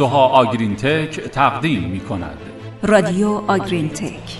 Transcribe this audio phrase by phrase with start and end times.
[0.00, 2.38] سوها آگرین تک تقدیم می کند
[2.82, 4.36] رادیو آگرین تک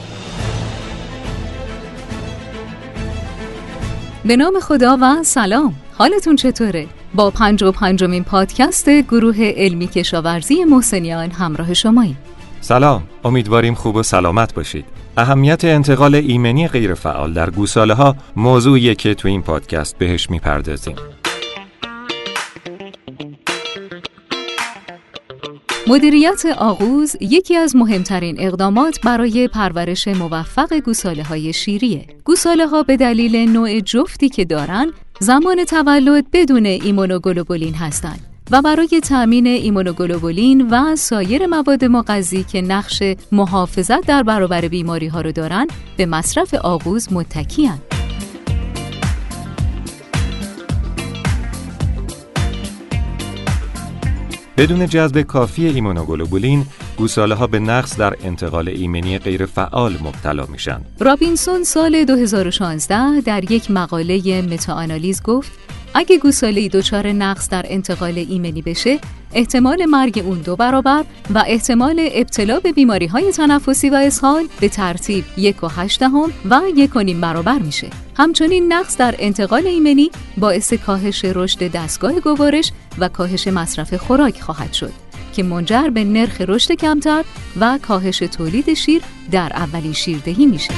[4.25, 5.75] به نام خدا و سلام.
[5.99, 12.19] حالتون چطوره؟ با پنج و پنجمین پادکست گروه علمی کشاورزی محسنیان همراه شماییم.
[12.61, 13.03] سلام.
[13.25, 14.85] امیدواریم خوب و سلامت باشید.
[15.17, 20.97] اهمیت انتقال ایمنی غیرفعال در گوساله ها موضوعیه که تو این پادکست بهش می‌پردازیم.
[25.91, 32.07] مدیریت آغوز یکی از مهمترین اقدامات برای پرورش موفق گوساله های شیریه.
[32.25, 39.01] گوساله ها به دلیل نوع جفتی که دارن زمان تولد بدون ایمونوگلوبولین هستند و برای
[39.05, 43.03] تأمین ایمونوگلوبولین و سایر مواد مغذی که نقش
[43.33, 45.67] محافظت در برابر بیماری ها رو دارن
[45.97, 47.79] به مصرف آغوز متکیان.
[54.61, 56.67] بدون جذب کافی ایمونوگلوبولین
[56.97, 60.81] گوساله ها به نقص در انتقال ایمنی غیر فعال مبتلا میشن.
[60.99, 65.53] رابینسون سال 2016 در یک مقاله متاآنالیز گفت
[65.95, 68.99] اگه گوساله دچار نقص در انتقال ایمنی بشه
[69.33, 74.69] احتمال مرگ اون دو برابر و احتمال ابتلا به بیماری های تنفسی و اسهال به
[74.69, 77.91] ترتیب یک و هشت دهم و یک و نیم برابر میشه.
[78.17, 84.73] همچنین نقص در انتقال ایمنی باعث کاهش رشد دستگاه گوارش و کاهش مصرف خوراک خواهد
[84.73, 84.93] شد
[85.33, 87.25] که منجر به نرخ رشد کمتر
[87.61, 90.75] و کاهش تولید شیر در اولین شیردهی میشه.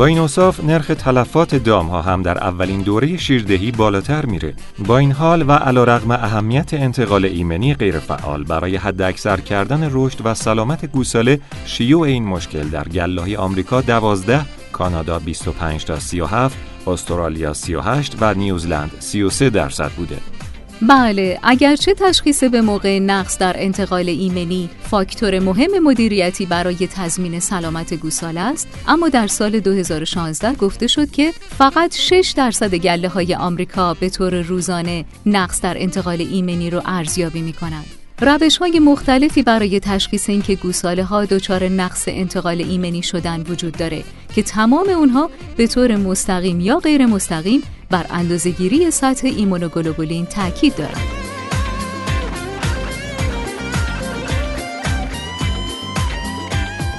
[0.00, 4.54] با این اصاف نرخ تلفات دام ها هم در اولین دوره شیردهی بالاتر میره.
[4.86, 10.84] با این حال و علیرغم اهمیت انتقال ایمنی غیرفعال برای حداکثر کردن رشد و سلامت
[10.86, 14.40] گوساله، شیوع این مشکل در گله آمریکا 12
[14.72, 20.16] کانادا 25 تا 37 استرالیا 38 و نیوزلند 33 درصد بوده.
[20.82, 27.94] بله، اگرچه تشخیص به موقع نقص در انتقال ایمنی فاکتور مهم مدیریتی برای تضمین سلامت
[27.94, 33.94] گوساله است، اما در سال 2016 گفته شد که فقط 6 درصد گله های آمریکا
[33.94, 37.86] به طور روزانه نقص در انتقال ایمنی رو ارزیابی می کنند.
[38.22, 44.04] روش های مختلفی برای تشخیص اینکه گوساله ها دچار نقص انتقال ایمنی شدن وجود داره
[44.34, 51.20] که تمام اونها به طور مستقیم یا غیر مستقیم بر اندازهگیری سطح ایمونوگلوبولین تاکید دارند.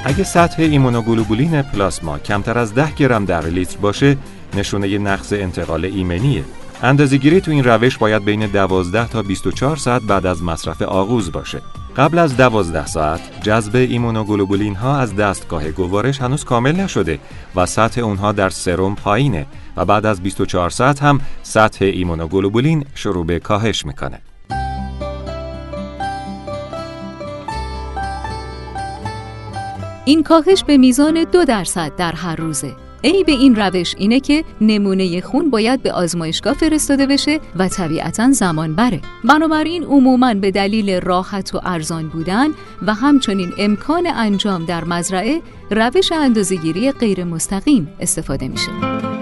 [0.06, 4.18] اگه سطح ایمونوگلوبولین پلاسما کمتر از 10 گرم در لیتر باشه
[4.54, 6.44] نشونه نقص انتقال ایمنیه
[6.84, 11.62] اندازه‌گیری تو این روش باید بین 12 تا 24 ساعت بعد از مصرف آغوز باشه.
[11.98, 17.20] قبل از 12 ساعت جذب ایمونوگلوبولین ها از دستگاه گوارش هنوز کامل نشده
[17.56, 19.46] و سطح اونها در سرم پایینه
[19.78, 24.22] و بعد از 24 ساعت هم سطح ایمونوگلوبولین شروع به کاهش می‌کنه.
[30.06, 34.44] این کاهش به میزان دو درصد در هر روزه ای به این روش اینه که
[34.62, 39.02] نمونه خون باید به آزمایشگاه فرستاده بشه و طبیعتا زمان بره.
[39.24, 42.48] بنابراین عموما به دلیل راحت و ارزان بودن
[42.82, 45.42] و همچنین امکان انجام در مزرعه
[45.72, 49.21] روش اندازهگیری غیر مستقیم استفاده میشه.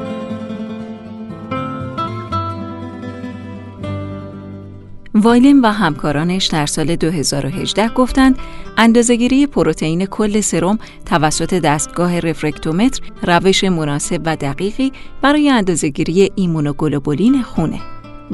[5.21, 8.37] وایلم و همکارانش در سال 2018 گفتند
[8.77, 14.91] اندازهگیری پروتئین کل سرم توسط دستگاه رفرکتومتر روش مناسب و دقیقی
[15.21, 17.79] برای اندازهگیری ایمونوگلوبولین خونه.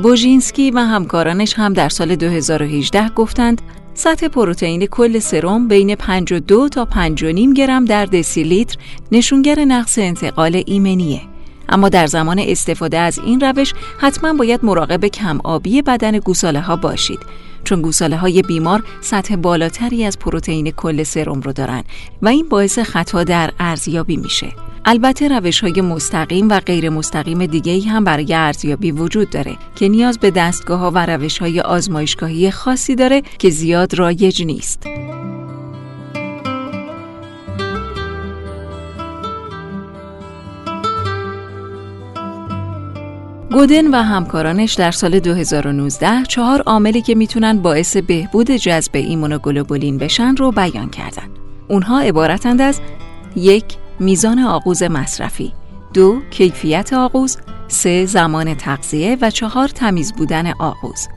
[0.04, 3.62] بوژینسکی و همکارانش هم در سال 2018 گفتند
[3.94, 8.78] سطح پروتئین کل سرم بین 52 تا 5.5 گرم در دسی لیتر
[9.12, 11.22] نشونگر نقص انتقال ایمنیه.
[11.70, 16.76] اما در زمان استفاده از این روش حتما باید مراقب کم آبی بدن گوساله ها
[16.76, 17.20] باشید
[17.64, 21.84] چون گوساله های بیمار سطح بالاتری از پروتئین کل سرم رو دارن
[22.22, 24.48] و این باعث خطا در ارزیابی میشه
[24.86, 29.90] البته روش های مستقیم و غیر مستقیم دیگه ای هم برای ارزیابی وجود داره که
[29.90, 34.88] نیاز به دستگاه ها و روش های آزمایشگاهی خاصی داره که زیاد رایج نیست.
[43.56, 50.36] گودن و همکارانش در سال 2019 چهار عاملی که می‌تونن باعث بهبود جذب ایمونوگلوبولین بشن
[50.36, 51.28] رو بیان کردن.
[51.68, 52.82] اونها عبارتند از
[53.36, 53.66] یک
[54.00, 55.54] میزان آغوز مصرفی،
[55.94, 57.38] دو کیفیت آغوز،
[57.68, 61.08] سه زمان تغذیه و چهار تمیز بودن آغوز.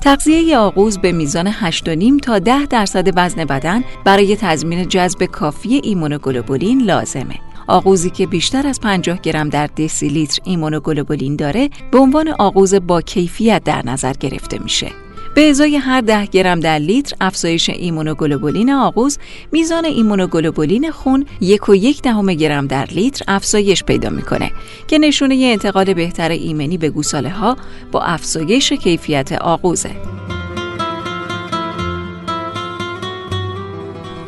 [0.00, 6.82] تغذیه آغوز به میزان 8.5 تا 10 درصد وزن بدن برای تضمین جذب کافی ایمونوگلوبولین
[6.82, 7.47] لازمه.
[7.68, 13.00] آغوزی که بیشتر از 50 گرم در دسی لیتر ایمونوگلوبولین داره به عنوان آغوز با
[13.00, 14.90] کیفیت در نظر گرفته میشه.
[15.34, 19.18] به ازای هر ده گرم در لیتر افزایش ایمونوگلوبولین آغوز
[19.52, 24.50] میزان ایمونوگلوبولین خون یک و یک دهم گرم در لیتر افزایش پیدا می‌کنه
[24.88, 27.56] که نشونه انتقال بهتر ایمنی به گوساله ها
[27.92, 29.90] با افزایش کیفیت آغوزه.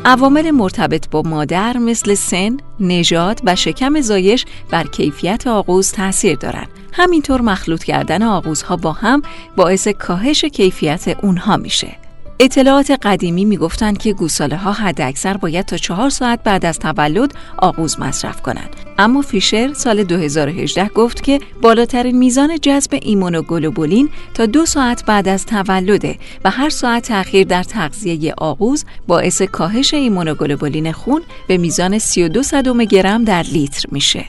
[0.05, 6.67] عوامل مرتبط با مادر مثل سن، نژاد و شکم زایش بر کیفیت آغوز تاثیر دارند.
[6.93, 9.21] همینطور مخلوط کردن آغوزها با هم
[9.57, 11.97] باعث کاهش کیفیت اونها میشه.
[12.43, 17.33] اطلاعات قدیمی می‌گفتند که گوساله ها حد اکثر باید تا چهار ساعت بعد از تولد
[17.57, 18.75] آغوز مصرف کنند.
[18.97, 25.45] اما فیشر سال 2018 گفت که بالاترین میزان جذب ایمونوگلوبولین تا دو ساعت بعد از
[25.45, 32.43] تولده و هر ساعت تأخیر در تغذیه آغوز باعث کاهش ایمونوگلوبولین خون به میزان 32
[32.43, 34.25] صدم گرم در لیتر میشه.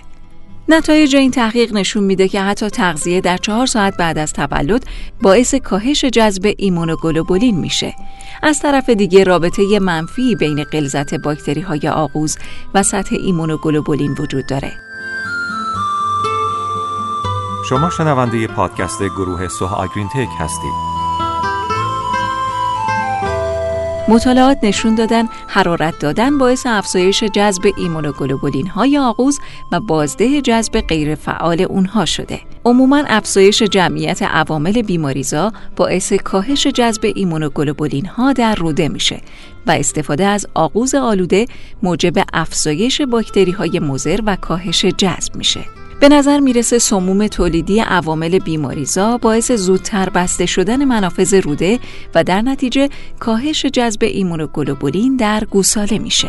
[0.72, 4.84] نتایج این تحقیق نشون میده که حتی تغذیه در چهار ساعت بعد از تولد
[5.22, 7.94] باعث کاهش جذب ایمونوگلوبولین میشه.
[8.42, 12.38] از طرف دیگه رابطه منفی بین غلظت باکتری های آغوز
[12.74, 14.72] و سطح ایمونوگلوبولین وجود داره.
[17.68, 21.01] شما شنونده پادکست گروه سوها آگرین تک هستید.
[24.08, 29.38] مطالعات نشون دادن حرارت دادن باعث افزایش جذب ایمونوگلوبولین های آغوز
[29.72, 32.40] و بازده جذب غیرفعال اونها شده.
[32.64, 39.20] عموما افزایش جمعیت عوامل بیماریزا باعث کاهش جذب ایمونوگلوبولین ها در روده میشه
[39.66, 41.46] و استفاده از آغوز آلوده
[41.82, 45.81] موجب افزایش باکتری های مضر و کاهش جذب میشه.
[46.02, 51.78] به نظر می‌رسه سموم تولیدی عوامل بیماریزا باعث زودتر بسته شدن منافذ روده
[52.14, 52.88] و در نتیجه
[53.18, 56.28] کاهش جذب ایمونوگلوبولین در گوساله میشه.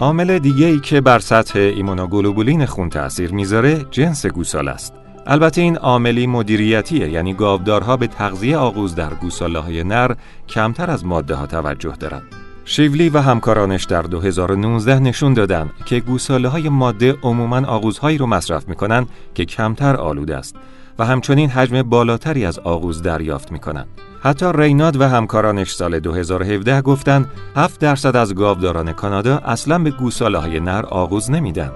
[0.00, 4.94] عامل دیگه ای که بر سطح ایمونوگلوبولین خون تاثیر می‌ذاره جنس گوسال است.
[5.26, 10.14] البته این عاملی مدیریتیه یعنی گاودارها به تغذیه آغوز در گوساله های نر
[10.48, 12.39] کمتر از ماده ها توجه دارند.
[12.70, 18.68] شیولی و همکارانش در 2019 نشون دادن که گوساله های ماده عموماً آغوزهایی رو مصرف
[18.68, 20.56] می‌کنن که کمتر آلوده است
[20.98, 23.86] و همچنین حجم بالاتری از آغوز دریافت می‌کنن.
[24.22, 27.26] حتی ریناد و همکارانش سال 2017 گفتند
[27.56, 31.70] 7 درصد از گاوداران کانادا اصلا به گوساله های نر آغوز نمیدن.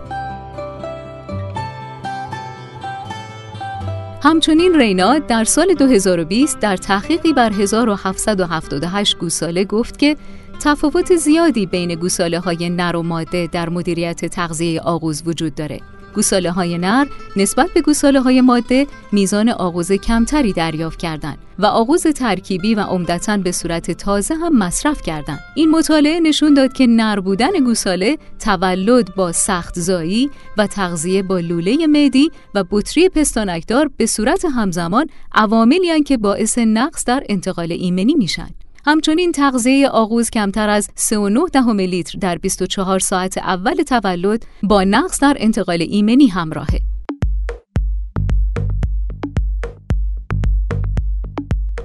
[4.23, 10.17] همچنین ریناد در سال 2020 در تحقیقی بر 1778 گوساله گفت که
[10.61, 15.81] تفاوت زیادی بین گوساله های نر و ماده در مدیریت تغذیه آغوز وجود داره.
[16.15, 17.07] گوساله های نر
[17.37, 23.37] نسبت به گوساله های ماده میزان آغوز کمتری دریافت کردند و آغوز ترکیبی و عمدتا
[23.37, 25.41] به صورت تازه هم مصرف کردند.
[25.55, 31.39] این مطالعه نشون داد که نر بودن گوساله تولد با سخت زایی و تغذیه با
[31.41, 38.15] لوله معدی و بطری پستانکدار به صورت همزمان عواملی که باعث نقص در انتقال ایمنی
[38.15, 38.49] میشن.
[38.87, 45.21] همچنین تغذیه آغوز کمتر از 3.9 دهم لیتر در 24 ساعت اول تولد با نقص
[45.21, 46.81] در انتقال ایمنی همراهه.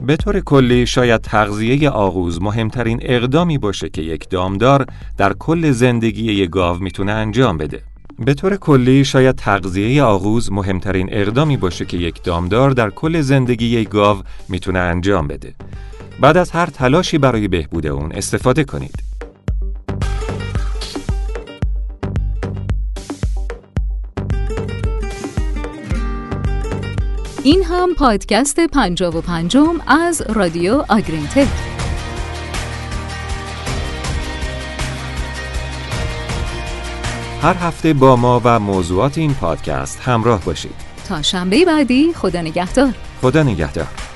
[0.01, 4.85] به طور کلی شاید تغذیه آغوز مهمترین اقدامی باشه که یک دامدار
[5.17, 7.83] در کل زندگی یک گاو می‌تونه انجام بده.
[8.19, 13.65] به طور کلی شاید تغذیه آغوز مهمترین اقدامی باشه که یک دامدار در کل زندگی
[13.65, 14.17] یک گاو
[14.49, 15.55] می‌تونه انجام بده.
[16.21, 19.03] بعد از هر تلاشی برای بهبود اون استفاده کنید.
[27.43, 31.47] این هم پادکست پنجاب و پنجم از رادیو آگرینتک
[37.41, 40.75] هر هفته با ما و موضوعات این پادکست همراه باشید.
[41.07, 42.93] تا شنبه بعدی خدا نگهدار.
[43.21, 44.08] خدا نگهدار.